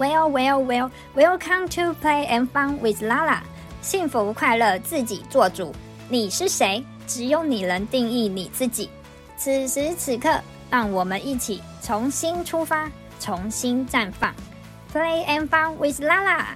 [0.00, 3.42] Well, well, well, welcome to play and fun with Lala。
[3.82, 5.74] 幸福快乐自己做主。
[6.08, 6.82] 你是谁？
[7.06, 8.88] 只有你能定义你自己。
[9.36, 10.40] 此时此刻，
[10.70, 12.90] 让我们一起重新出发，
[13.20, 14.34] 重新绽放。
[14.90, 16.46] Play and fun with Lala。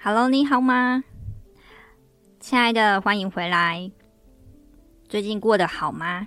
[0.00, 1.02] Hello，你好吗？
[2.38, 3.90] 亲爱的，欢迎回来。
[5.12, 6.26] 最近过得好吗？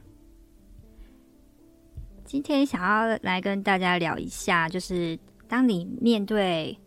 [2.24, 5.18] 今天想要来跟大家聊一下，就是
[5.48, 6.78] 当你面对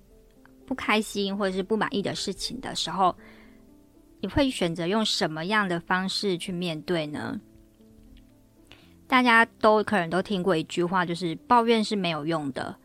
[0.65, 3.13] 不开心或者是不满意的事情的时候，
[4.21, 7.41] 你会选择用什么样的方式去面对呢？
[9.09, 12.77] 大家都可能都听过一句话，就是抱怨是没有用的。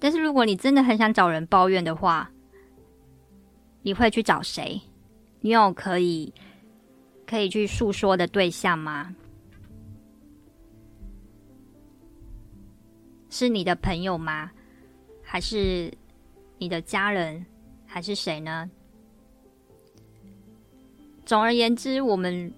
[0.00, 2.28] 但是如果你真的很想找人抱怨的话，
[3.82, 4.80] 你会去找谁？
[5.40, 6.34] 你有可以
[7.30, 9.14] 可以去诉说的对象吗？
[13.28, 14.50] 是你的朋友吗？
[15.22, 15.92] 还是
[16.58, 17.46] 你的家人？
[17.86, 18.68] 还是谁呢？
[21.24, 22.52] 总而言之，我们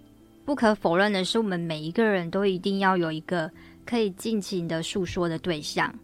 [0.47, 3.50] 不可否认的是，我们每一个人都一定要有一个
[3.84, 5.95] 可以尽情的诉说的对象。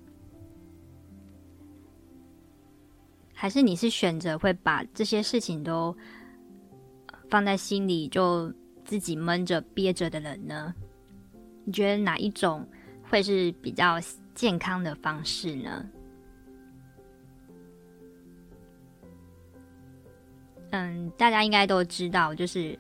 [3.33, 5.97] 还是你是选择会把这些事情都
[7.31, 8.53] 放在心里，就
[8.89, 10.75] 自己闷着憋着的人呢？
[11.67, 12.67] 你觉得哪一种
[13.03, 14.01] 会是比较
[14.35, 15.87] 健康的方式呢？
[20.71, 22.75] 嗯，大家应该都知道，就是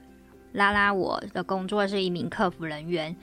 [0.52, 3.14] 拉拉我的工作是一名客服人员。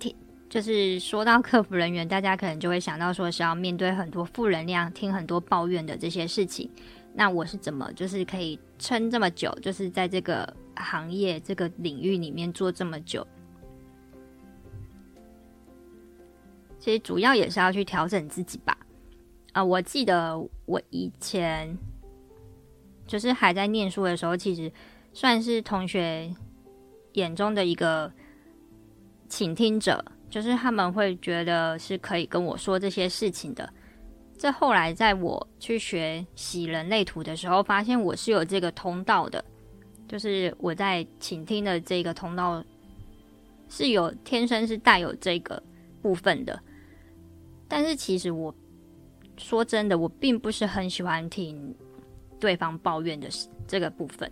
[0.00, 0.12] 听，
[0.48, 6.68] 就是说到客服人员，大家可能就会想到说是要面对很多负能量、听很多抱怨的这些事情。
[7.12, 13.26] 那我是怎么就是可以撑这么久，就是在这个行业这个领域里面做这么久？
[16.78, 18.76] 其实主要也是要去调整自己吧。
[19.52, 20.36] 啊、我记得
[20.66, 21.78] 我以前
[23.06, 24.70] 就是还在念书的时候，其实
[25.12, 26.34] 算是同学
[27.12, 28.12] 眼中的一个
[29.28, 33.72] 倾听者，就是他们会觉得是可以跟我说这些事情的。
[34.36, 39.42] 这后来在我去学洗人类图的时候，发现我是有这个通道的，
[40.08, 42.62] 就是我在倾听的这个通道
[43.68, 45.62] 是有天生是带有这个
[46.02, 46.60] 部分的。
[47.68, 48.54] 但是其实我
[49.36, 51.74] 说真的，我并不是很喜欢听
[52.38, 53.28] 对方抱怨的
[53.66, 54.30] 这个部分，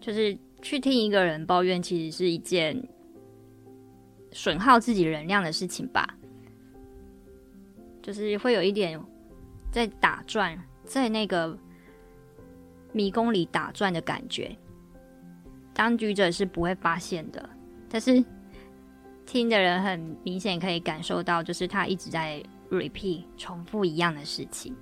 [0.00, 2.80] 就是去听一个人抱怨，其实是一件
[4.32, 6.16] 损耗自己能量的事情吧，
[8.02, 9.00] 就是会有一点。
[9.72, 11.58] 在打转，在那个
[12.92, 14.56] 迷宫里打转的感觉，
[15.74, 17.50] 当局者是不会发现的，
[17.90, 18.24] 但是
[19.26, 24.74] 听的人很明显可以感受到，就是他一直在 repeat 重复一样的事情。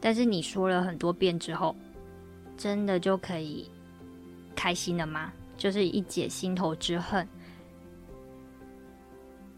[0.00, 1.76] 但是你说了很多遍之后，
[2.56, 3.70] 真的就可以
[4.56, 5.32] 开心了吗？
[5.56, 7.28] 就是一解心头之恨，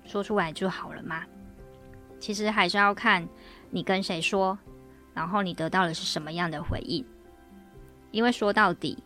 [0.04, 1.24] 说出来就好了吗？
[2.18, 3.26] 其实还是要看。
[3.70, 4.56] 你跟谁说，
[5.12, 7.04] 然后你得到的是什么样的回应？
[8.12, 8.96] 因为说到底，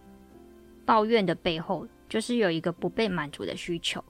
[0.89, 4.03] 抱怨的背后就是有一个不被满足的需求。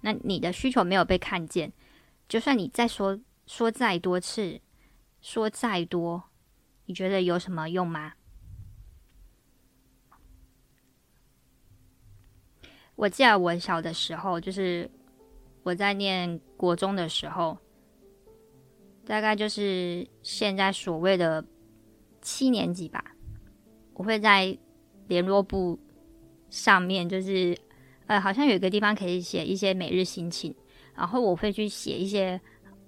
[0.00, 1.72] 那你的需求没有被看见，
[2.26, 4.60] 就算你再说说再多次，
[5.20, 6.24] 说再多，
[6.86, 8.14] 你觉得有什么用吗？
[12.96, 14.90] 我记得我小的时候，就是
[15.62, 17.56] 我在念国中的时候。
[19.04, 21.46] 大概就是现在所谓的
[22.20, 23.14] 七年级吧，
[23.92, 24.58] 我会在
[25.08, 25.78] 联络簿
[26.50, 27.56] 上面，就是
[28.06, 30.54] 呃，好像有一个地方可以写一些每日心情，
[30.94, 32.40] 然后我会去写一些，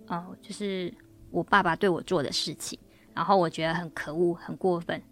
[0.07, 0.93] 呃，就是
[1.31, 2.79] 我爸爸对我做的事情，
[3.15, 5.03] 然后我觉得很可恶、很过分，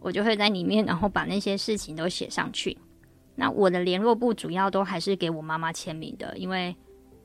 [0.00, 2.76] 我就会在里面，然后把那些事情都写上去。
[3.34, 6.76] 那我的联络簿主要都还是给我妈妈签名的，因为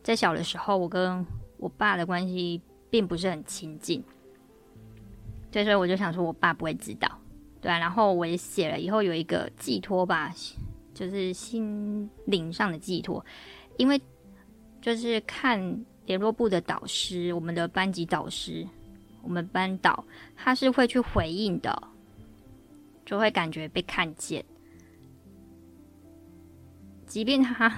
[0.04, 1.26] 在小的时候，我跟
[1.58, 2.62] 我爸的关系。
[2.90, 4.02] 并不是很亲近，
[5.52, 7.20] 所以我就想说，我爸不会知道，
[7.62, 10.34] 对，然后我也写了以后有一个寄托吧，
[10.94, 13.26] 就是心灵上的寄托，
[13.78, 14.02] 因为
[14.82, 18.68] 就是看联络部的导师，我们的班级导师，
[19.22, 20.04] 我们班导
[20.36, 21.88] 他是会去回应的，
[23.06, 24.44] 就会感觉被看见，
[27.06, 27.72] 即便他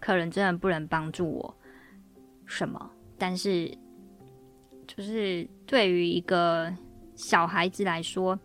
[0.00, 1.54] 可能真的不能帮助我
[2.46, 3.76] 什么，但是。
[4.86, 6.70] 就是对于一个
[7.14, 8.38] 小孩子来说，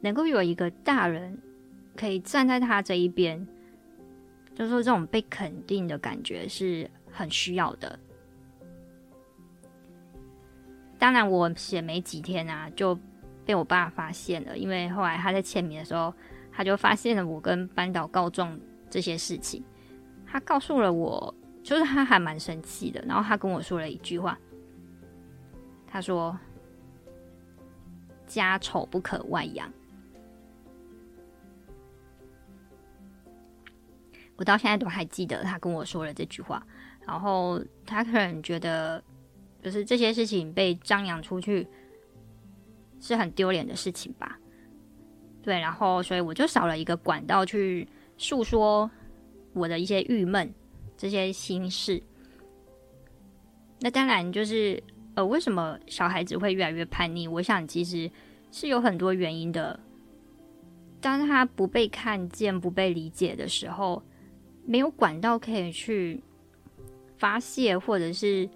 [0.00, 1.38] 能够有一个大人
[1.96, 3.46] 可以站在他这一边，
[4.54, 7.98] 就是说这种被肯定的感觉是很需要的。
[10.98, 12.98] 当然，我写没几天啊，就
[13.44, 16.12] 被我爸发现了，因为后来他在签名的时候，
[16.52, 18.58] 他就发现了我跟班导告状
[18.90, 19.64] 这些事情，
[20.26, 24.38] 他告诉了我，就是他还蛮生气的，然后他跟我说了一句话，
[25.86, 26.38] 他说
[28.26, 29.72] ：“家丑不可外扬。”
[34.40, 36.66] 我到现在都还记得他跟我说了这句话，
[37.06, 39.04] 然后他可能觉得，
[39.62, 41.68] 就是这些事情被张扬出去
[42.98, 44.38] 是很丢脸的事情吧。
[45.42, 48.90] 对，然后所以我就少了一个管道去诉说
[49.52, 50.50] 我的一些郁闷、
[50.96, 52.02] 这些心事。
[53.78, 54.82] 那当然就是，
[55.16, 57.28] 呃，为什么小孩子会越来越叛逆？
[57.28, 58.10] 我想其实
[58.50, 59.78] 是有很多原因的。
[60.98, 64.02] 当他不被看见、不被理解的时候。
[64.70, 66.22] 没有管道可以去
[67.18, 68.48] 发泄或者是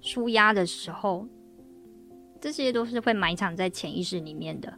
[0.00, 1.26] 舒压的时候，
[2.40, 4.72] 这些都是会埋藏在潜意识里面的。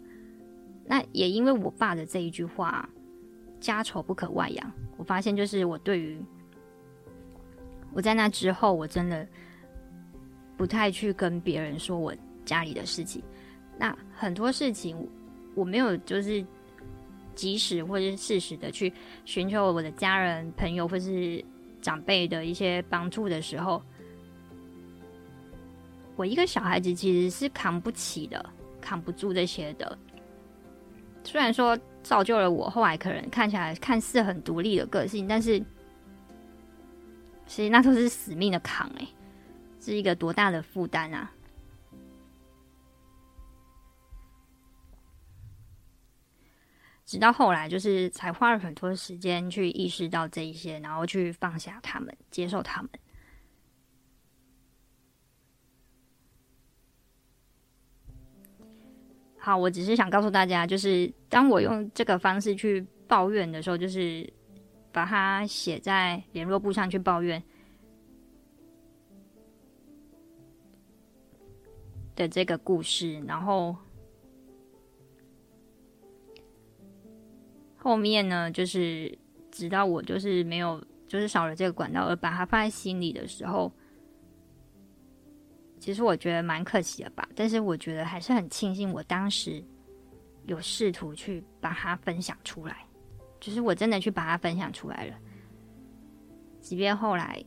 [0.87, 2.89] 那也因为我爸的这一句话
[3.61, 6.19] “家丑不可外扬”，我发现就是我对于
[7.93, 9.29] 我在那之后，我真的
[10.57, 12.15] 不太去跟别人说我
[12.47, 13.23] 家里的事情。
[13.77, 15.07] 那很多事情
[15.55, 16.43] 我没有就是。
[17.41, 18.93] 及时或者是适时的去
[19.25, 21.43] 寻求我的家人、朋友或是
[21.81, 23.83] 长辈的一些帮助的时候，
[26.17, 28.45] 我一个小孩子其实是扛不起的，
[28.79, 29.99] 扛不住这些的。
[31.25, 35.59] 虽然说造就了我后来可能看起来看似很独立的个性，但是
[37.47, 39.09] 其实那都是死命的扛，欸，诶，
[39.81, 41.33] 是一个多大的负担啊！
[47.11, 52.91] 直到后来，就是才花了很多时间去意识到这一些，然后去放下他们，接受他们。
[59.37, 64.33] 好，我只是想告诉大家，就是当我用这个方式去抱怨的时候，就是
[64.93, 67.43] 把它写在联络簿上去抱怨
[72.15, 73.77] 的这个故事，然后。
[77.83, 79.19] 后面呢，就是
[79.51, 83.73] 直到我就是没有，就是少了这个管道，而把它放在心里的时候，
[85.79, 87.27] 其实我觉得蛮可惜的吧。
[87.35, 89.65] 但是我觉得还是很庆幸，我当时
[90.45, 92.85] 有试图去把它分享出来，
[93.41, 95.17] 就是我真的去把它分享出来了，
[96.61, 97.43] 即便后来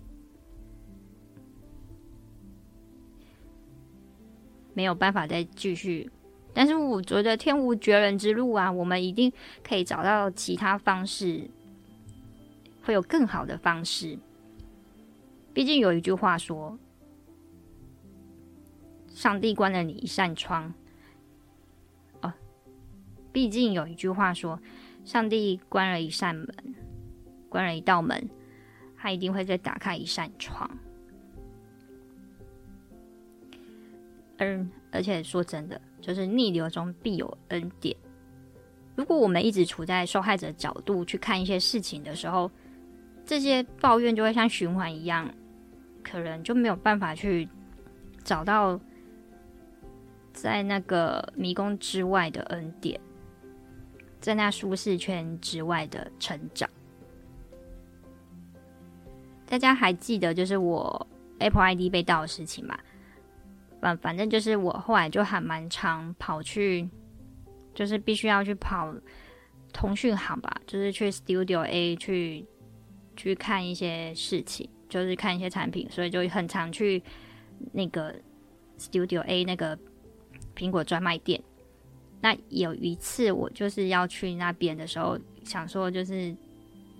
[4.73, 6.09] 没有办法再继续。
[6.53, 9.33] 但是我觉得天无绝人之路啊，我们一定
[9.67, 11.49] 可以找到其他方式，
[12.83, 14.17] 会有更好的方式。
[15.53, 16.77] 毕竟有一句话说
[19.09, 20.73] ：“上帝关了你一扇窗。”
[22.21, 22.31] 哦，
[23.31, 24.59] 毕竟有一句话说
[25.05, 26.47] ：“上帝关了一扇门，
[27.49, 28.29] 关了一道门，
[28.97, 30.69] 他一定会再打开一扇窗。”
[34.37, 35.79] 而而且说真的。
[36.03, 37.95] 就是逆流中必有恩典。
[38.95, 42.51] 如果我们一直处在受害者角度去看一些事情的时候，
[43.25, 45.33] 这些抱怨就会像循环一样，
[46.03, 47.47] 可能就没有办法去
[48.21, 48.77] 找到
[50.33, 52.99] 在那个迷宫之外的恩典，
[54.19, 56.69] 在那舒适圈之外的成长。
[59.45, 61.07] 大家还记得就是我
[61.39, 62.77] Apple ID 被盗的事情吗？
[63.83, 66.89] 反反正就是我后来就还蛮常跑去，
[67.75, 68.95] 就是必须要去跑
[69.73, 72.45] 通讯行吧，就是去 Studio A 去
[73.17, 77.03] 去看一些事情，就是看一些产品，所以就很常去
[77.73, 78.15] 那个
[78.79, 79.77] Studio A 那个
[80.55, 81.43] 苹果专卖店。
[82.21, 86.33] 那有一次我就是要去那边的时候，想说就是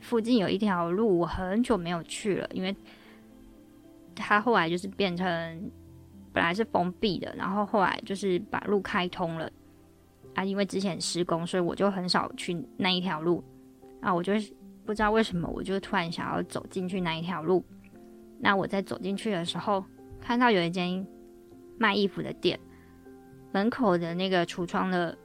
[0.02, 2.76] 附近有一条路我很久没有去了，因为
[4.14, 5.72] 它后来就是变成。
[6.34, 9.50] 本来是封闭的，然后后来就是把路开通了
[10.34, 13.44] 啊，因为之前施工，所以我就很少去那一条路
[14.02, 14.14] 啊。
[14.14, 14.52] 我就是
[14.84, 17.64] 不知道为什么，我就突然想要走进去那一条路。
[18.40, 19.86] 那我在走进去的时候，
[20.20, 21.06] 看到有一间
[21.78, 22.60] 卖衣服的店，
[23.52, 25.18] 门口的那个橱窗的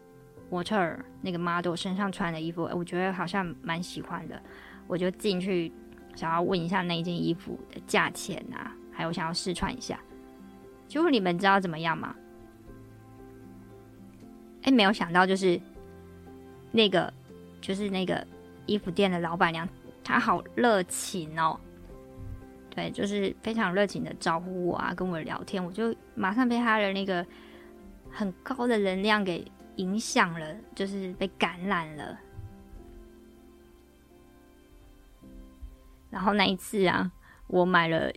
[0.50, 4.40] 模特儿那个 model 身上穿的衣服，我觉得好像蛮喜欢的，
[4.86, 5.72] 我就进去
[6.14, 9.98] 想要问一下那一件衣服的价钱啊，还有想要试穿一下。
[10.88, 12.16] 结果你们知道怎么样吗？
[14.62, 15.60] 哎，没有想到，就是
[16.72, 17.12] 那个，
[17.60, 18.26] 就是那个
[18.66, 19.68] 衣服店的老板娘，
[20.02, 21.60] 她好热情哦。
[22.70, 27.24] 对，就是非常热情的招呼我啊，跟我聊天，我就马上被她的那个
[28.10, 29.44] 很高的能量给
[29.76, 32.18] 影响了，就是被感染了。
[36.10, 37.10] 然后那一次啊，
[37.46, 38.12] 我买了，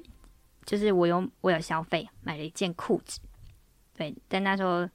[0.71, 3.19] 就是我有我有消费，买了一件裤子。
[3.93, 4.87] 对，但那时候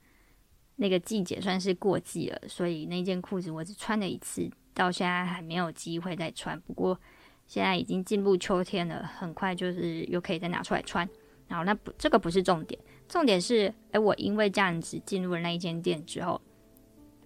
[0.77, 6.59] 那个季节算是过季了，所以那件裤子我只穿了一次，到现在还没有机会再穿。
[6.63, 6.99] 不过
[7.47, 11.07] 现在已经进入秋天了，很快就是又可以再拿出来穿。
[11.47, 16.41] 然后那不，这个不是重点，重点是，哎，我因为这样子进入了那一间店之后，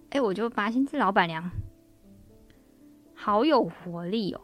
[0.09, 1.49] 哎，我就发现这老板娘
[3.15, 4.41] 好有活力哦。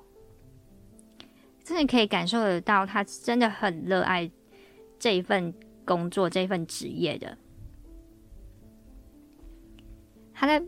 [1.68, 4.32] 真的可以感受得到，他真的很热爱
[4.98, 7.38] 这一份工作、这份职业的。
[10.34, 10.66] 他在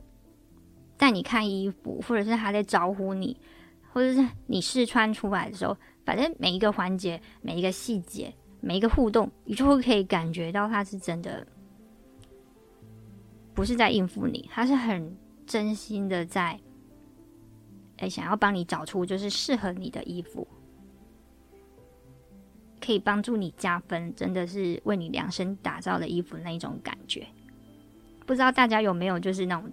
[0.98, 3.40] 带你看衣服，或者是他在招呼你，
[3.94, 11.48] 或者是你试穿出来的时候，反正每一个环节、每一个细节、每一个互动，你就会可以感觉到他是真的，
[13.54, 16.60] 不是在应付你，他是很真心的在，
[18.00, 20.46] 哎，想要帮你找出就是适合你的衣服。
[22.90, 27.28] 可以帮助你加分，真的是为你量身打造的衣服那一种感觉。
[28.26, 29.72] 不知道大家有没有就是那种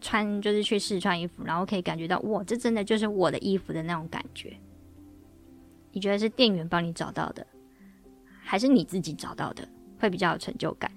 [0.00, 4.56] 穿，就是去试穿衣服，然后可以感觉到哇，这真的就是我的衣服的那种感觉。
[5.92, 7.46] 你觉得是店员帮你找到的，
[8.40, 10.90] 还是你自己找到的，会比较有成就感？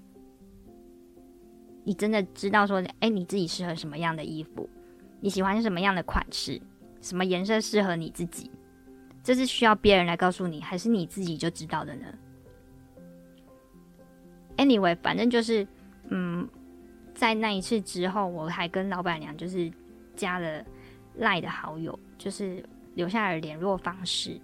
[1.83, 4.69] 你真的知道说，哎，你自己适合什么样的衣服？
[5.19, 6.61] 你喜欢什么样的款式？
[7.01, 8.49] 什么颜色适合你自己？
[9.23, 12.05] 这是需要别人来告诉你，还是你自己就知道的呢
[14.57, 15.67] ？Anyway，反正就是，
[16.09, 16.49] 嗯，
[17.13, 19.71] 在那一次之后，我还跟老板娘就是
[20.15, 20.65] 加了
[21.17, 24.41] 赖的好友，就是留下了联络方式。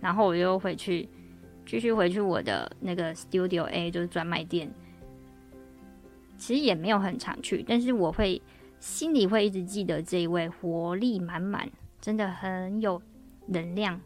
[0.00, 1.08] 然后我又回去，
[1.66, 4.72] 继续回去我的那个 Studio A，就是专卖店。
[6.38, 8.40] 其实也没有很常去，但是我会。
[8.78, 11.68] 心里会一直记得这一位活力满满，
[12.00, 13.00] 真的很有
[13.46, 14.00] 能量，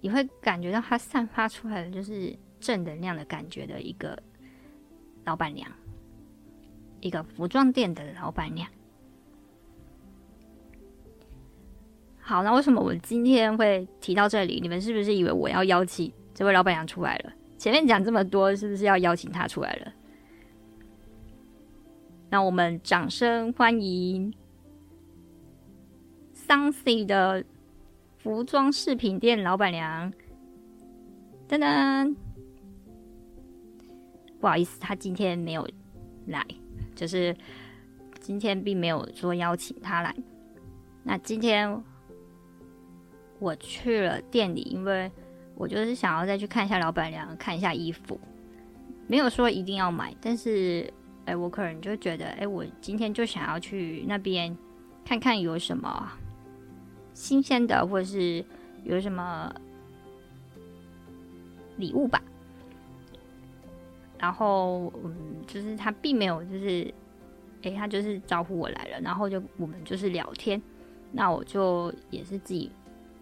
[0.00, 4.16] 你会感觉到他散发出来的就是正能量的感觉的一个
[5.24, 5.70] 老板娘，
[7.00, 8.68] 一个服装店的老板娘。
[12.18, 14.60] 好，那为什么我今天会提到这里？
[14.60, 17.32] 你们是不是以为我要邀请这位老板娘出来了？
[17.58, 19.92] 前面讲这么多，是不是要邀请她出来了？
[22.32, 24.32] 那我们掌声欢迎
[26.34, 27.44] Suncy 的
[28.16, 30.10] 服装饰品店老板娘。
[31.46, 32.16] 噔噔，
[34.40, 35.68] 不好意思，她今天没有
[36.28, 36.42] 来，
[36.94, 37.36] 就是
[38.18, 40.16] 今天并没有说邀请她来。
[41.02, 41.84] 那今天
[43.40, 45.12] 我去了店里，因为
[45.54, 48.18] 我就是想要再去看一下老板娘，看一下衣服，
[49.06, 50.90] 没有说一定要买，但是。
[51.24, 54.56] 哎，我可能就觉得，哎，我今天就想要去那边
[55.04, 56.10] 看看有什么
[57.14, 58.44] 新鲜的，或者是
[58.84, 59.54] 有什么
[61.76, 62.20] 礼物吧。
[64.18, 65.14] 然后，嗯，
[65.46, 66.92] 就是他并没有，就是，
[67.62, 70.60] 哎，他就是招呼我来了，然后就我们就是聊天。
[71.12, 72.70] 那我就也是自己，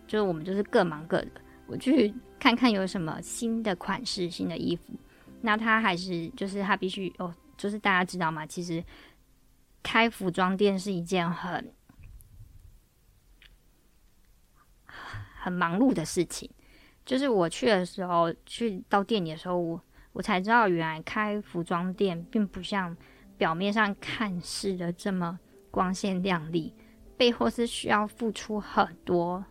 [0.06, 1.28] 就是我们就是各忙各的，
[1.66, 4.94] 我去看看有什么新的款式、新的衣服。
[5.42, 7.34] 那他还是，就是他必须哦。
[7.60, 8.46] 就是大家知道吗？
[8.46, 8.82] 其实
[9.82, 11.74] 开服装店是一件很
[14.86, 16.50] 很忙碌的事情。
[17.04, 19.78] 就是我去的时候，去到店里的时候，我
[20.12, 22.96] 我才知道，原来开服装店并不像
[23.36, 25.38] 表面上看似的这么
[25.70, 26.74] 光鲜亮丽，
[27.18, 29.44] 背后是需要付出很多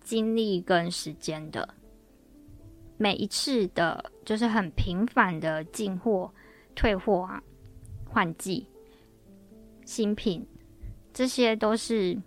[0.00, 1.74] 精力跟时间的。
[2.96, 6.32] 每一次的，就是很频繁的进货。
[6.74, 7.42] 退货啊，
[8.06, 8.66] 换季、
[9.84, 10.46] 新品，
[11.12, 12.20] 这些都是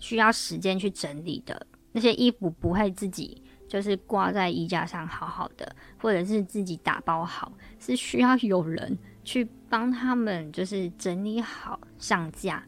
[0.00, 1.66] 需要时间去整理的。
[1.92, 12.64] 那些衣服不会自己就是挂在衣架上好好的，或者是自己打包好，是需要有人去帮他们，就是整理好上架，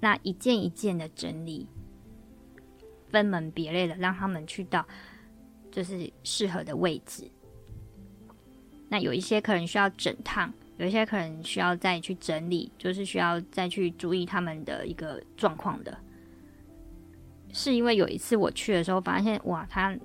[0.00, 1.68] 那一件一件的整理。
[3.14, 4.84] 分门别类的，让他们去到
[5.70, 7.30] 就是适合的位置。
[8.88, 15.96] 那有一些可能需要整烫，有一些可能需要再去整理，就是需要再去注意他们的一个状况的。
[17.52, 19.96] 是因为有一次我去的时候，发现哇，他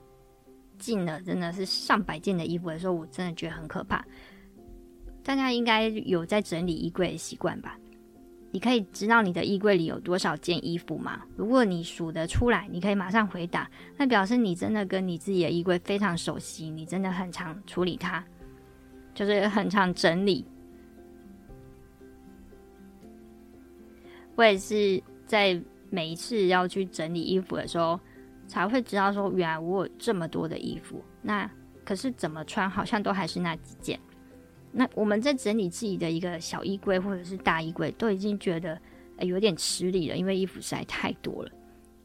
[0.77, 4.05] 进了真的是上百件的衣服的时候，我真的觉得很可怕。
[5.23, 7.75] 大家应该有在整理衣柜的习惯吧？
[8.51, 11.21] 你可以知道你的衣柜里有多少件衣服吗？
[11.35, 18.23] 如果你数得出来，你可以马上回答，那表示你真的跟你自己的衣柜非常熟悉，你真的很常处理它，
[19.13, 20.45] 就是很常整理。
[24.35, 27.99] 我也是在每一次要去整理衣服的时候，
[28.47, 31.49] 才会知道说，原来我有这么多的衣服，那
[31.85, 33.99] 可是怎么穿，好像都还是那几件。
[34.71, 38.79] 那我们在整理自己的一个小衣柜或者是大衣柜，都已经觉得
[39.21, 41.51] 有点吃力了，因为衣服实在太多了。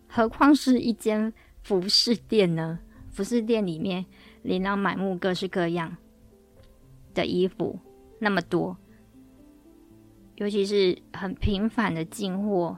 [0.09, 2.79] 何况是一间服饰店呢？
[3.11, 4.05] 服饰店里面
[4.43, 5.97] 琳琅满目、各式各样
[7.13, 7.79] 的衣服
[8.19, 8.77] 那么多，
[10.37, 12.77] 尤其是很频繁的进货、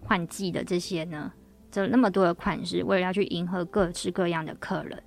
[0.00, 1.32] 换季的这些呢，
[1.70, 5.02] 这那么多的款式，为了要去迎合各式各样的客人。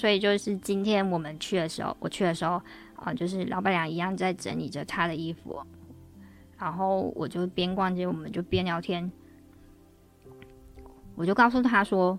[0.00, 2.58] 所以就是今天我们去的时候，我去的时候
[2.94, 5.60] 啊，就是老板娘一样在整理着她的衣服，
[6.56, 9.12] 然后我就边逛街，我们就边聊天。
[11.16, 12.18] 我就告诉她说，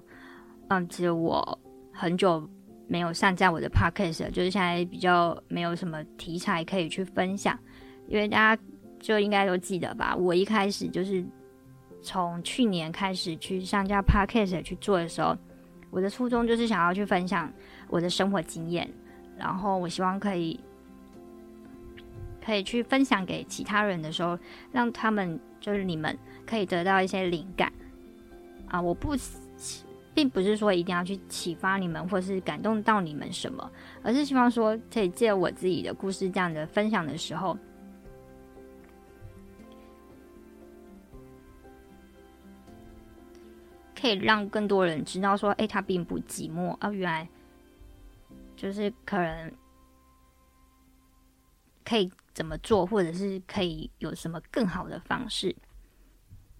[0.67, 1.59] 嗯，其实我
[1.91, 2.47] 很久
[2.85, 7.57] 没有上架我的 podcast 了，就是现在比较没有什么题材可以去分享，
[8.07, 8.61] 因为大家
[8.99, 11.25] 就应该都记得吧，我一开始就是
[12.03, 15.35] 从去年开始去上架 podcast 去做的时候。
[15.91, 17.51] 我的初衷就是想要去分享
[17.87, 18.89] 我的生活经验，
[19.37, 20.59] 然后我希望可以
[22.43, 24.39] 可以去分享给其他人的时候，
[24.71, 27.71] 让他们就是你们可以得到一些灵感
[28.67, 28.81] 啊！
[28.81, 29.15] 我不
[30.13, 33.71] 并不是说一定要去启发你们，或是感动到你们什么，
[34.01, 37.57] 而是希望说可以借我自己的故事这样的分享的时候。
[44.01, 46.89] 可以让更多人知道，说，哎，他并不寂寞啊！
[46.89, 47.27] 原来
[48.55, 49.51] 就是可能
[51.85, 55.55] 可以怎么做，或者是可以有什么更好的方式。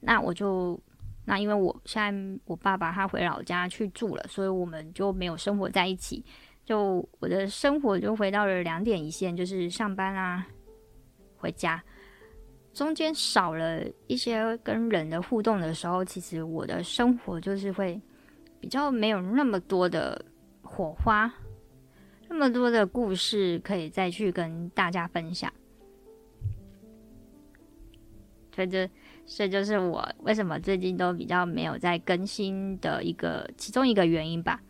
[0.02, 0.80] 那我就
[1.26, 6.24] 那因为我现在我爸爸他回老家去住了，所以我们就没有生活在一起。
[6.64, 10.48] 就我的生活就回到了两点一线，就是上班啊，
[11.38, 11.84] 回家。
[12.74, 18.00] 中间少了一些跟人的互动的时候，其实我的生活就是会
[18.60, 20.24] 比较没有那么多的
[20.62, 21.34] 火花，
[22.30, 25.52] 那么多的故事可以再去跟大家分享。
[28.56, 28.90] 所以这，
[29.26, 34.62] 这就是我为什么最近都比较没有在更新的一个其中一个原因吧。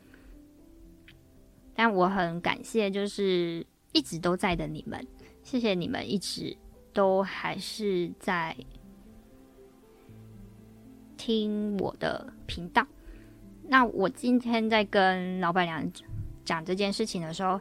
[1.75, 5.05] 但我很感谢，就是一直都在的你们，
[5.43, 6.55] 谢谢你们一直。
[6.93, 8.55] 都还是在
[11.17, 12.85] 听我的频道。
[13.67, 15.91] 那我今天在跟老板娘
[16.43, 17.59] 讲这件事情的时候，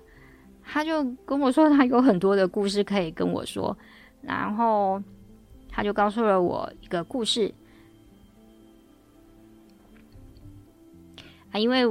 [0.64, 3.76] 他就跟我说他有很多的故事可以跟我说，
[4.22, 5.00] 然后
[5.68, 7.54] 他就告诉了我一个故事
[11.52, 11.84] 啊，因为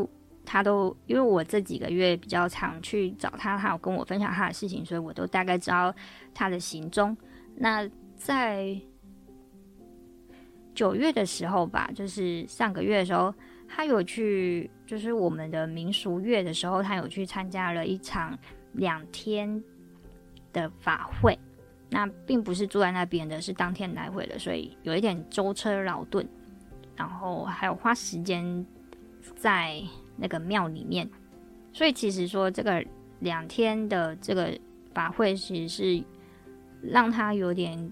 [0.43, 5.93] 他都因为我这几个月比较常去找他，他有跟我分享他的事情，所以我都大概知道
[6.33, 7.15] 他的行踪。
[7.61, 8.79] 那在
[10.73, 13.33] 九月的时候吧，就是上个月的时候，
[13.67, 18.39] 他有去，就是我们的民俗月的时候，他有去参加了一场
[18.71, 19.61] 两天
[20.53, 21.37] 的法会。
[21.89, 26.25] 那并不是住在那边的，是当天来回的，所以有一点舟车劳顿，
[26.95, 28.65] 然后还有花时间
[29.35, 29.83] 在
[30.15, 31.09] 那个庙里面。
[31.73, 32.81] 所以其实说这个
[33.19, 34.57] 两天的这个
[34.93, 36.01] 法会，其实是。
[36.81, 37.91] 让他有点，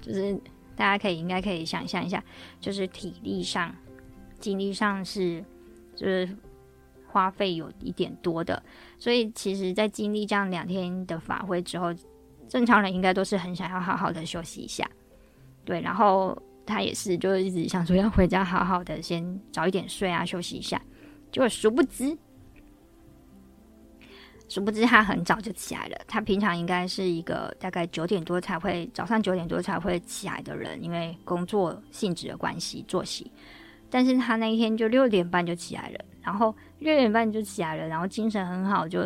[0.00, 0.34] 就是
[0.74, 2.22] 大家可以应该可以想象一下，
[2.60, 3.74] 就是体力上、
[4.38, 5.44] 精力上是
[5.94, 6.28] 就是
[7.06, 8.62] 花费有一点多的，
[8.98, 11.94] 所以其实，在经历这样两天的法会之后，
[12.48, 14.88] 正常人应该都是很想要好好的休息一下，
[15.64, 20.80] 对，然后他也是就一直想说要回家好好的先早一点睡啊，休息一下，
[21.32, 22.16] 结果殊不知。
[24.48, 25.96] 殊不知他很早就起来了。
[26.06, 33.30] 他平常应该是一个大概九点多才会，早上九点多才会起来的人，因为工作性质的关系作息。
[33.90, 39.00] 但是他那一天就六点半就起来了，然后六点半就起来了，然后精神很好就，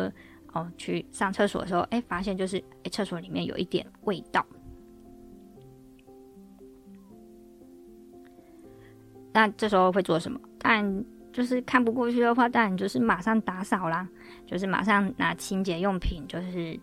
[0.53, 4.45] 哦去上厕所的时候，哎，发现就是哎厕所里面有一点味道。
[9.33, 10.39] 那这时候会做什么？
[10.59, 10.83] 但
[11.31, 14.07] 就是看不过去的话，当然就是马上打扫啦，
[14.45, 16.79] 就是马上拿清洁用品，就是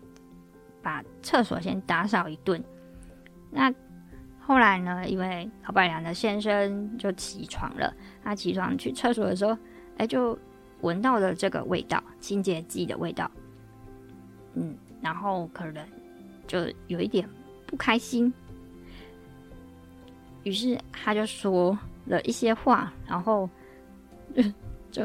[0.81, 2.63] 把厕所先打扫一顿。
[3.51, 3.73] 那
[4.39, 9.55] 后来呢，因为老板娘的先生就起床了，他起床去厕所的时候，
[9.97, 10.37] 哎，就
[10.81, 13.29] 闻到了这个味道，清洁剂的味道。
[14.55, 15.85] 嗯，然后可能
[16.47, 17.29] 就有一点
[17.67, 18.33] 不开心，
[20.43, 23.47] 于是他就说了一些话，然后
[24.91, 25.03] 就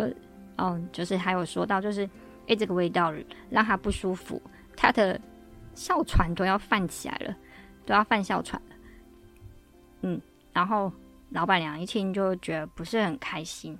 [0.56, 2.08] 嗯，就是还有说到，就是
[2.46, 3.12] 哎，这个味道
[3.50, 4.40] 让他不舒服，
[4.76, 5.20] 他的
[5.74, 7.36] 哮喘都要犯起来了，
[7.84, 8.76] 都要犯哮喘了。
[10.02, 10.20] 嗯，
[10.52, 10.92] 然后
[11.30, 13.78] 老板娘一听就觉得不是很开心。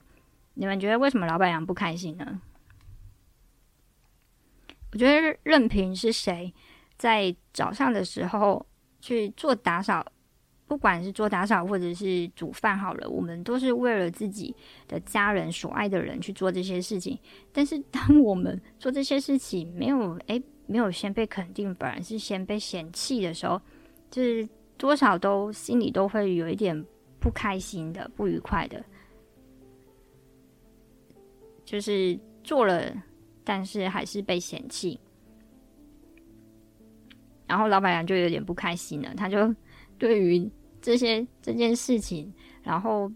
[0.54, 2.40] 你们觉得为什么老板娘不开心呢？
[4.92, 6.54] 我觉得任凭是谁
[6.96, 8.64] 在早上的时候
[9.00, 10.06] 去做打扫，
[10.66, 14.54] 不管是做打扫或者是煮饭好了，我们都是为了自己
[14.88, 17.18] 的家人所爱的人去做这些事情。
[17.52, 23.60] 但是当我们做这些事情没有诶，没有先被肯定，反而是先被嫌弃的时候，
[24.10, 24.48] 就是。
[24.76, 26.84] 多少都心里都会有一点
[27.20, 28.84] 不开心的、不愉快的，
[31.64, 32.92] 就是做了，
[33.44, 34.98] 但是还是被嫌弃，
[37.46, 39.14] 然后老板娘就有点不开心了。
[39.14, 39.54] 他就
[39.98, 43.10] 对于这些这件事情，然后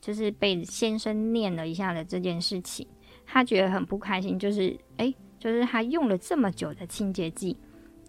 [0.00, 2.86] 就是被先生念了一下的这件事情，
[3.24, 4.38] 他觉得很不开心。
[4.38, 7.56] 就是哎，就是他用了这么久的清洁剂，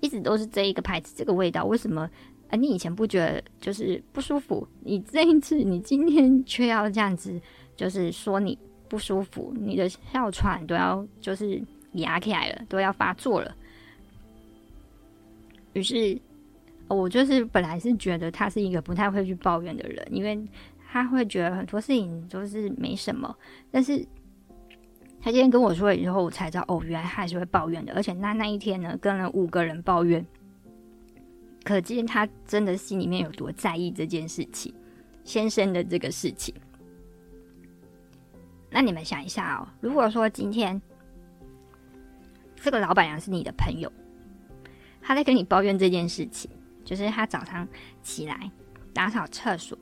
[0.01, 2.09] 一直都是这一个牌子、这个味道，为什么？
[2.49, 4.67] 啊，你以前不觉得就是不舒服？
[4.81, 7.41] 你这一次，你今天却要这样子，
[7.75, 8.55] 就是说你
[8.87, 11.59] 不舒服，你的哮喘都要就是
[11.93, 13.55] 压起来了，都要发作了。
[15.73, 16.15] 于是，
[16.87, 20.39] 我就是本来是觉得他是一个不太会去抱怨的人，因为
[20.87, 23.35] 他会觉得很多事情都是没什么。
[23.71, 24.05] 但是
[25.19, 27.93] 他今天跟我说了以后，我才知道哦，原来他还是会抱怨的。
[27.93, 30.25] 而且那那一天呢，跟了五个人抱怨。
[31.63, 34.71] 可见他真的心里面有多在意这件事情，
[35.23, 36.53] 先生的这个事情。
[38.69, 40.79] 那你们想一下哦，如果说今天
[42.55, 43.91] 这个老板娘是你的朋友，
[45.01, 46.51] 他在跟你抱怨这件事情，
[46.85, 47.67] 就是他早上
[48.01, 48.49] 起来
[48.93, 49.77] 打扫厕所，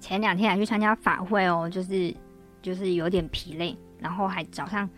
[0.00, 2.12] 前两天还去参加法会哦，就是
[2.60, 4.90] 就是有点疲累，然后还早上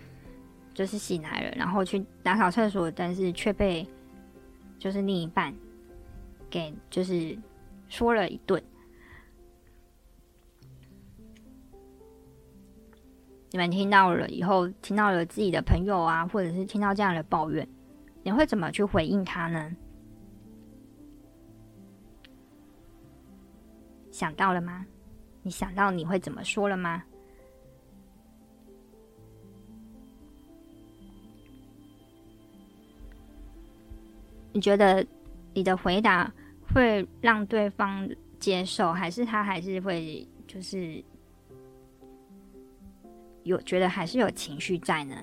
[0.72, 3.86] 就是醒来了，然后去打扫厕所，但是却被。
[4.78, 5.54] 就是另一半
[6.48, 7.38] 给就是
[7.90, 8.62] 说了一顿，
[13.50, 17.68] 你们听到了以后，听到了自己的朋友啊，或者是听到这样的抱怨，
[18.22, 19.70] 你会怎么去回应他呢？
[24.20, 24.84] 想到了吗？
[25.42, 27.02] 你想到你会怎么说了吗？
[34.52, 35.06] 你觉得
[35.54, 36.30] 你的回答
[36.70, 38.06] 会让对方
[38.38, 41.02] 接受，还是他还是会就是
[43.44, 45.16] 有觉得还是有情绪在呢？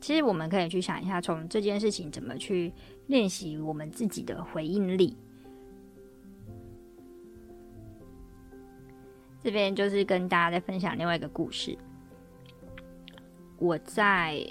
[0.00, 2.72] 其实我们可以去想一下，从这件事情怎么去
[3.06, 5.14] 练习我们自己的回应力。
[9.42, 11.76] 这边就是跟大家在分享另外一个故事。
[13.58, 14.42] 我在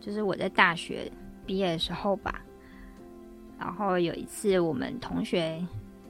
[0.00, 1.10] 就是我在大学
[1.46, 2.42] 毕业的时候吧。
[3.58, 5.62] 然后有一次我们同学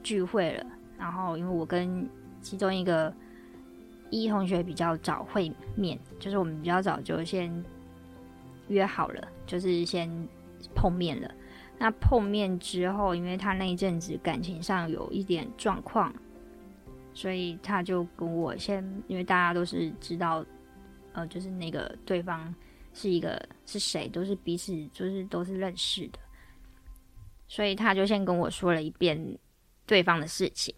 [0.04, 0.64] 聚会了，
[0.96, 2.08] 然后因为我跟
[2.40, 3.12] 其中一个
[4.08, 7.52] 一同学比较早会面，就是我们比较早就先
[8.68, 10.08] 约好了，就是先
[10.76, 11.28] 碰面了。
[11.76, 16.14] 那碰面之后，因为他那一阵子感情上有一点状况，
[17.12, 20.44] 所以他就跟我先，因为大家都是知道，
[21.12, 22.54] 呃，就是那个对方
[22.94, 26.18] 是一个是谁，都是彼此就是都是认识的。
[27.48, 29.20] 所以他就先跟我说了一遍
[29.84, 30.72] 对方的事情，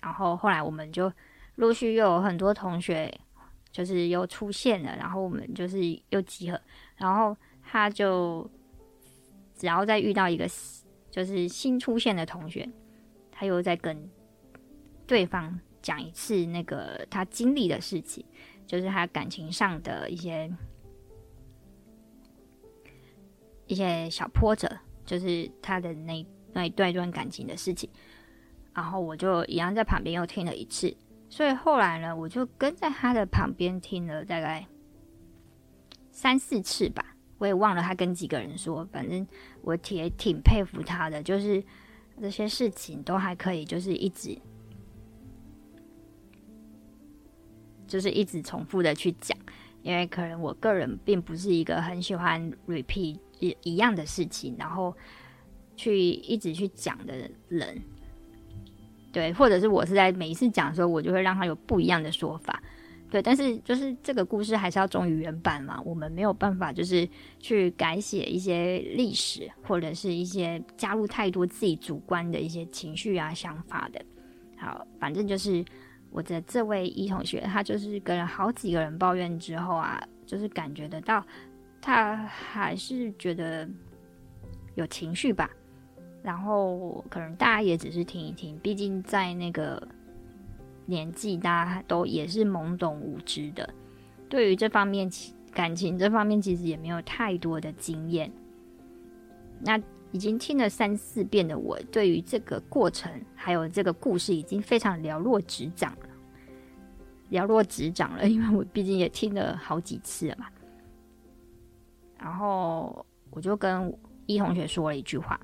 [0.00, 1.10] 然后后来我们就
[1.54, 3.12] 陆续又有很多同学
[3.70, 5.78] 就是又出现了，然后我们就是
[6.08, 6.60] 又集合，
[6.96, 8.50] 然后他就
[9.54, 10.48] 只要再遇到一个
[11.12, 12.68] 就是新出现的同学，
[13.30, 14.10] 他又在跟
[15.12, 18.24] 对方讲一次那个他经历的事情，
[18.66, 20.50] 就是他感情上的一些。
[23.68, 24.68] 一些小波折，
[25.06, 27.88] 就是他的那那一段段感情的事情，
[28.74, 30.94] 然后我就一样在旁边又听了一次，
[31.30, 34.66] 所以后来呢，我就跟在他的旁边听了大概
[36.10, 39.26] 三四次吧，我也忘了他跟几个人说，反正
[39.62, 41.64] 我也挺佩服他的，就是
[42.20, 44.36] 这些事情都还可以，就是一直
[47.92, 49.36] 就是一直重复的去讲，
[49.82, 53.18] 因为可能我个人并不是一个很喜欢 repeat。
[53.42, 54.94] 一一样的事情，然后
[55.74, 57.82] 去一直去讲的人，
[59.12, 62.62] 对，或者是我是在每一次讲的时候，我就会让他有不一样的说法。
[63.10, 67.08] 对，但是就是这个故事还是要忠于原版嘛，我们没有办法就是
[67.40, 74.00] 去改写一些历史，或者是一些加入太多自己主观的一些情绪啊、想法的。
[74.56, 75.64] 好，反正就是
[76.12, 81.24] 我的这位一同学，他就是跟了好几个人抱怨之后啊，就是感觉得到
[81.80, 83.68] 他还是觉得
[84.76, 85.50] 有情绪吧，
[86.22, 89.82] 然后可能大家也只是听一听，毕竟在那个。
[90.84, 93.72] 年纪大家都也是懵懂无知的，
[94.28, 95.08] 对于这方面
[95.52, 98.30] 感情这方面其实也没有太多的经验。
[99.60, 99.80] 那
[100.12, 106.08] 已经听了三四遍的我，对于这个过程还有这个故事已经非常了若指掌了，
[107.30, 110.46] 了若指掌了，因为我毕竟也听了好几次了嘛。
[112.18, 113.92] 然后我就跟
[114.26, 115.40] 一同学说了一句话：“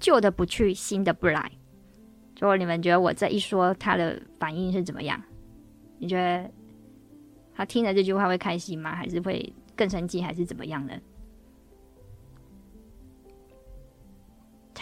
[0.00, 1.52] 旧的不去，新的不来。”
[2.40, 5.22] 如果你们觉得我这一说，他的反应是怎么样？
[5.98, 6.50] 你觉得
[7.54, 8.96] 他听了这句话会开心吗？
[8.96, 10.22] 还是会更生气？
[10.22, 10.94] 还是怎么样呢？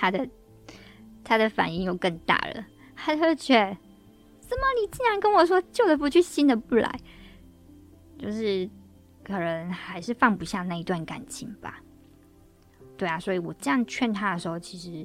[0.01, 0.29] 他的
[1.25, 3.77] 他的反应又更大了，他就觉得
[4.39, 7.01] 怎么你竟然跟我说旧的不去，新的不来？
[8.17, 8.71] 就是
[9.25, 11.83] 可能还是放不下那一段感情吧。
[12.97, 15.05] 对啊，所以我这样劝他的时候，其实。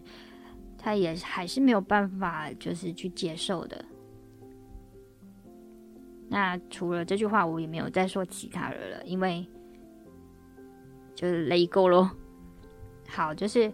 [0.86, 3.86] 他也还是没有办法，就是去接受的。
[6.28, 9.48] 那除了这句话，我也没有再说其他的了，因为
[11.16, 12.12] 就是雷够咯。
[13.08, 13.72] 好，就是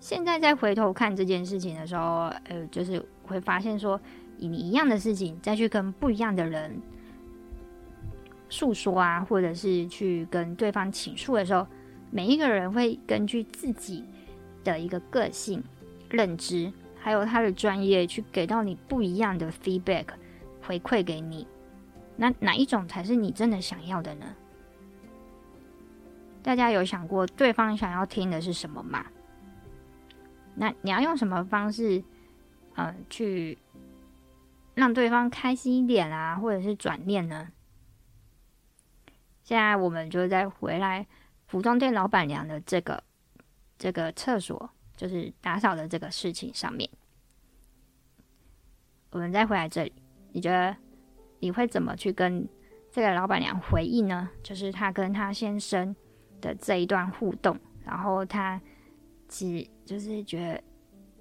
[0.00, 4.00] 现在再回头看这件事情的时候，呃，就是会发现说，
[4.38, 6.80] 以你一样的事情再去跟不一样的人
[8.48, 11.66] 诉说啊，或者是去跟对方倾诉的时候，
[12.10, 14.04] 每一个人会根据自己
[14.64, 15.62] 的一个个性。
[16.10, 20.06] 认知还有他的专业，去给到你不一样的 feedback
[20.62, 21.46] 回馈给你，
[22.16, 24.24] 那哪一种才是你真的想要的呢？
[26.42, 29.04] 大家有想过对方想要听的是什么吗？
[30.58, 32.02] 那你要用什么方式，
[32.74, 33.56] 呃，去
[34.74, 37.48] 让对方开心一点啊，或者是转念呢？
[39.42, 41.06] 现在我们就再回来
[41.46, 43.02] 服装店老板娘的这个
[43.78, 44.70] 这个厕所。
[44.98, 46.90] 就是打扫的这个事情上面，
[49.10, 49.92] 我们再回来这里，
[50.32, 50.76] 你觉得
[51.38, 52.48] 你会怎么去跟
[52.90, 54.28] 这个老板娘回应呢？
[54.42, 55.94] 就是她跟她先生
[56.40, 58.60] 的这一段互动，然后她
[59.28, 60.62] 其实就是觉得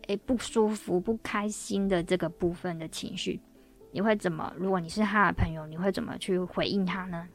[0.07, 3.39] 诶不舒服、不开心的这个部分的情绪，
[3.91, 4.51] 你会怎么？
[4.57, 7.27] 如果你是他的朋友，你会怎么去回应他呢？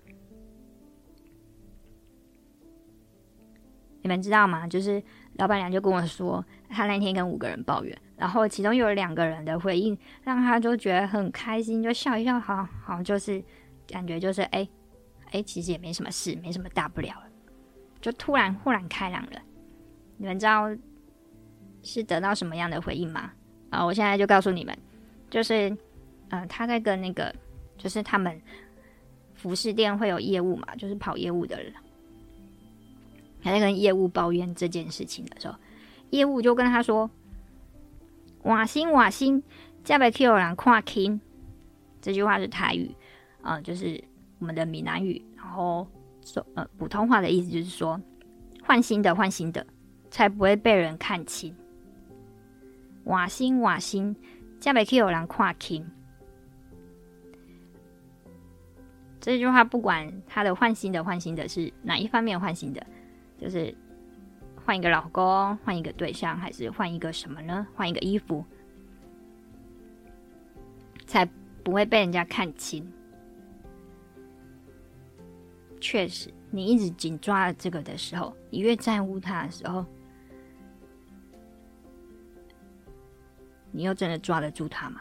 [4.01, 4.67] 你们知道吗？
[4.67, 5.03] 就是。
[5.37, 13.43] 老板娘就跟我说，她那天跟五个人抱怨，然后其中有两个人的回应让她就觉得很开心，就笑一笑，好好就是
[13.87, 14.69] 感觉就是哎
[15.31, 17.27] 哎，其实也没什么事，没什么大不了了，
[17.99, 19.41] 就突然豁然开朗了。
[20.23, 20.71] 你们知道
[21.83, 23.33] 是得到什么样的回应吗？
[23.71, 24.79] 啊，我现在就告诉你们，
[25.29, 25.69] 就是
[26.29, 27.35] 嗯、呃，他在跟那个
[27.77, 28.41] 就是他们
[29.35, 31.73] 服饰店会有业务嘛，就是跑业务的人。
[33.41, 35.57] 还在跟业务抱怨这件事情的时候，
[36.11, 37.11] 业务就跟他说
[38.45, 39.43] ：“瓦辛瓦辛，
[39.83, 41.19] 加百 Q 人跨 king。”
[42.01, 42.95] 这句话是台语，
[43.41, 44.01] 啊、就是
[44.39, 45.21] 我们的闽南语。
[45.37, 45.85] 然后
[46.25, 48.01] 说，呃，普通话的意思就是说，
[48.63, 49.67] 换新的，换新的，
[50.13, 51.57] 才不会被人看轻。
[53.05, 54.15] 瓦辛瓦辛，
[54.61, 55.83] 加百 Q 人跨 k。
[59.19, 62.87] 这句话不管他的换新的，换新的是哪一方面换新的。
[63.39, 63.75] 就是
[64.65, 67.67] 换一个老公，换一个对象，还是换一个什么呢？
[67.75, 68.45] 换一个衣服，
[71.07, 71.27] 才
[71.65, 72.87] 不会被人家看清。
[75.81, 79.85] 确实，你一直紧抓着这个的时候，你越在乎他的时候，
[83.73, 85.01] 你又真的抓得住他吗？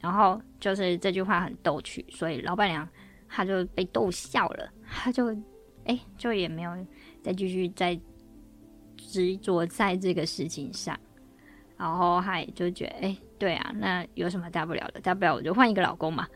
[0.00, 2.88] 然后就是这句话很逗趣，所以老板娘
[3.28, 5.36] 她就被逗笑了，她就。
[5.88, 6.86] 哎，就也没有
[7.22, 7.96] 再继续再
[8.96, 10.98] 执着在这个事情上，
[11.76, 15.00] 然后还就觉得，哎，对啊，那有什么大不了的？
[15.00, 16.26] 大不了我就换一个老公嘛，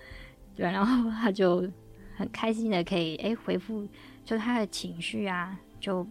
[0.54, 0.70] 对。
[0.70, 1.68] 然后他就
[2.16, 3.88] 很开心的可以，哎，回复，
[4.24, 6.06] 就他的情绪啊，就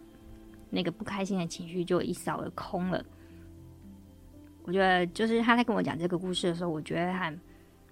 [0.69, 3.01] 那个不开心的情绪就一扫而空了。
[4.69, 7.41] 我觉得，就是他在跟我讲这个故事的时候，我觉得很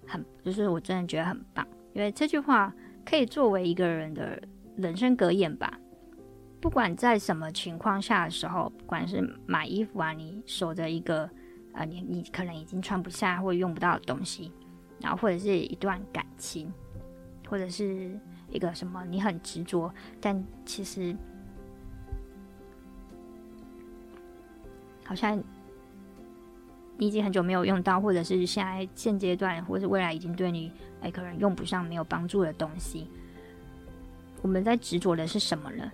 [0.06, 2.72] 很，就是我真的觉得很棒，因为这句话
[3.04, 4.40] 可以作为一个人的。
[4.80, 5.76] 人生格言吧，
[6.60, 11.28] 不管在什么情况下的时候，不管是买衣服啊，你守着一个
[11.72, 14.52] 呃，你你可能已经穿不下或用不到的东西，
[15.00, 16.72] 然后或者是一段感情，
[17.48, 18.16] 或者是
[18.50, 21.12] 一个什么你很执着，但其实
[25.04, 25.42] 好像
[26.98, 33.08] 你已经很久没有用到，或者是现在现阶段，或者是未来已经对你哎可能用不上、没有帮助的东西，
[34.42, 35.90] 我们在执着的是什么呢？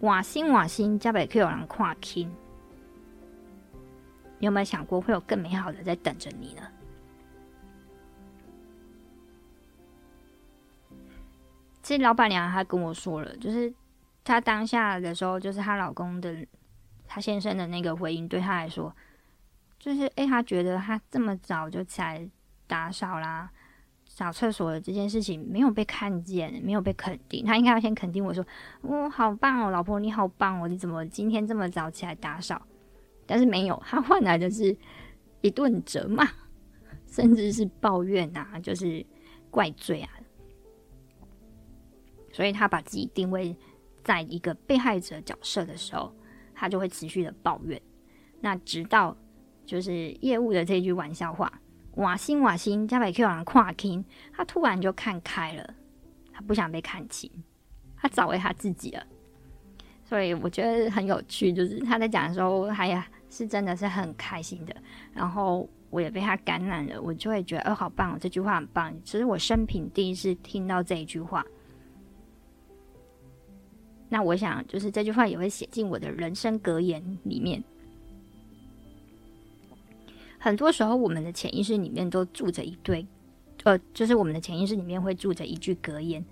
[0.00, 2.28] 瓦心瓦心，加百克有人跨听。
[4.40, 6.62] 你有没有想过，会有更美好的在等着你呢？
[11.84, 13.72] 其实老板娘她跟我说了，就是
[14.24, 16.44] 她当下的时候，就是她老公的，
[17.14, 18.90] 她先生的那个回应，对他来说，
[19.78, 22.26] 就是哎，他觉得他这么早就起来
[22.66, 23.50] 打扫啦。
[24.06, 27.44] 扫厕所的这件事情没有被看见，没有被肯定。
[27.44, 28.42] 他应该要先肯定我说
[28.80, 32.62] ：“哦，好棒哦，老婆你好棒哦，你怎么今天这么早起来打扫？”
[33.26, 34.74] 但是没有，他换来的是
[35.42, 36.26] 一顿责骂，
[37.06, 39.04] 甚至是抱怨啊，就是
[39.50, 40.10] 怪罪啊。
[42.32, 43.54] 所以他把自己定位
[44.02, 46.14] 在一个被害者角色的时候，
[46.62, 47.82] 他就会持续的抱怨。
[48.40, 49.16] 那直到
[49.66, 51.52] 就是业务的这句玩笑话。
[51.96, 55.74] 瓦心瓦心，加百 Q 人跨 king”，，他突然就看开了，
[56.32, 57.28] 他不想被看清，
[57.96, 59.04] 他找回他自己了。
[60.04, 64.74] 所以我觉得很有趣，就是他在讲的时候，哎呀，是真的是很开心的。
[65.12, 68.94] 然后我也被他感染了，我就会觉得，哦，好棒，这句话很棒。
[69.04, 71.44] 其实我生平第一次听到这一句话，
[74.12, 77.64] 那我想，就是这句话也会写进我的人生格言里面。
[80.38, 83.06] 很多时候，我们的潜意识里面都住着一堆，
[83.64, 86.22] 呃，就是我们的潜意识里面会住着一句格言。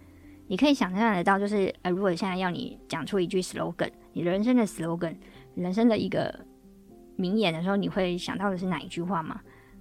[0.46, 5.16] 你可以想象得到，就是呃，如果现在要你讲出一句 slogan，你人生的 slogan，
[5.54, 6.38] 人生的一个
[7.16, 9.40] 名言的时候，你会想到的是哪一句话吗？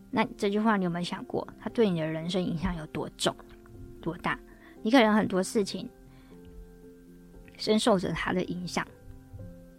[0.10, 3.36] 那这句话你有没有想过，它对你的人生影响有多重、
[4.02, 4.40] 多大？
[4.84, 5.90] 你可能很多事情
[7.60, 8.88] 深受着他的影响，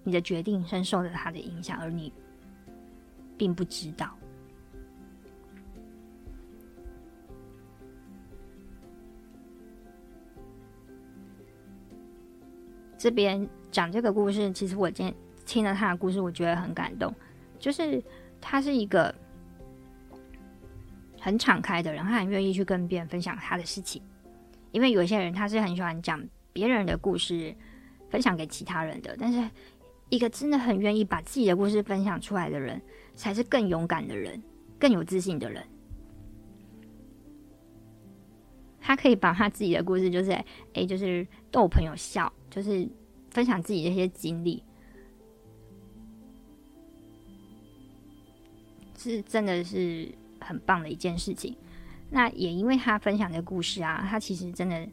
[0.04, 2.12] 你的决定深受着他的影响，而你
[3.36, 4.16] 并不知道。
[12.98, 15.14] 这边讲这个故事，其实我今天
[15.46, 17.10] 听了他的故事，我觉得很感动。
[17.58, 18.02] 就是
[18.42, 19.14] 他是一个
[21.18, 24.02] 很敞开的人，他很愿意去跟别人分享他的事情。
[24.70, 27.56] 因为有些人他是很喜欢讲别人的故事，
[28.10, 29.16] 分享给其他人的。
[29.18, 29.48] 但是
[30.10, 32.82] 一个真的很愿意把自己的故事分享出来的人，
[33.14, 34.42] 才是更勇敢的人，
[34.78, 35.64] 更有自信的人。
[38.80, 40.32] 他可以把他自己的故事，就是
[40.74, 42.30] 哎，就是逗朋友笑。
[42.50, 42.88] 就是
[43.30, 44.60] 分享自己的一些经历，
[48.98, 51.56] 是真的是很棒的一件事情。
[52.10, 54.88] 那也因为他分享的故事啊，他其实真的，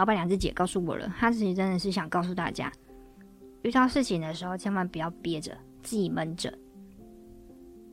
[0.00, 2.72] 老板娘自己也告诉我了，他其实真的是想告诉大家，
[3.60, 6.50] 遇到事情的时候，千万不要憋着，自己闷着，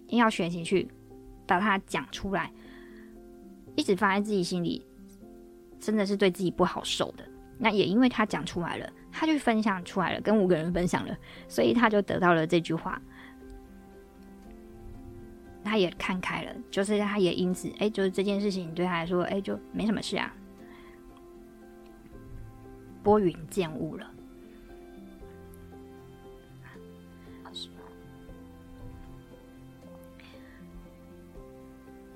[0.08, 0.88] 要学习去
[1.46, 2.50] 把它讲出来，
[3.76, 4.82] 一直放在自己心里，
[5.82, 7.26] 真的是对自己不好受的。
[7.58, 8.89] 那也因为他讲出来了。
[9.12, 11.17] 他就分享出来了，跟五个人分享了，
[11.50, 13.02] 所以他就得到了这句话。
[15.62, 20.32] 他也看开了，就是他也因此，哎、就是这件事情对他来说，哎、就没什么事啊，
[23.08, 24.06] 拨云见雾了。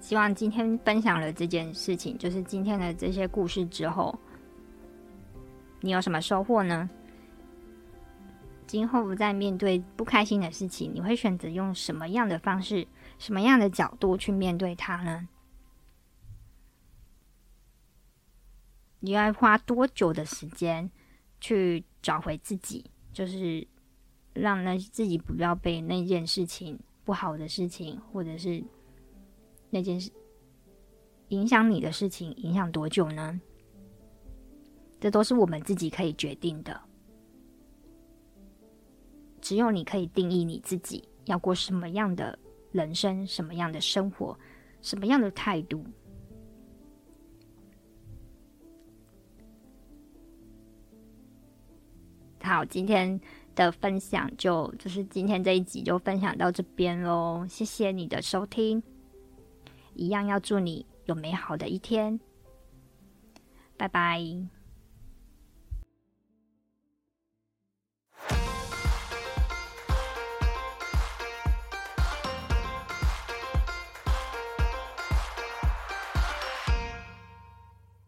[0.02, 4.14] 希望今天分享了这件事情，就是今天的这些故事之后。
[5.80, 6.90] 你有什么收获呢？
[8.68, 12.86] 今后不再面对不开心的事情，你会选择用什么样的方式、
[13.18, 15.26] 什么样的角度去面对它呢？
[19.02, 20.90] 你要花多久的时间
[21.40, 22.90] 去找回自己？
[23.12, 23.68] 就是
[24.34, 28.64] 让那自己不要被那件事情、不好的事情，或者是
[29.70, 30.10] 那件事
[31.28, 33.42] 影响你的事情，影响多久呢？
[35.00, 36.80] 这都是我们自己可以决定的。
[39.42, 42.38] 只有你可以定义你自己要过什么样的
[42.72, 44.38] 人生，什么样的生活，
[44.82, 45.84] 什么样的态度。
[52.44, 53.20] 好，今天
[53.56, 57.46] 的分享就就是今天这一集就分享到这边喽。
[57.48, 58.82] 谢谢你的收听，
[59.94, 62.20] 一样要祝你有美好的一天。
[63.78, 64.61] 拜拜。